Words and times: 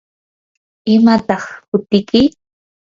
¿imataq 0.93 1.43
hutiyki? 1.69 2.21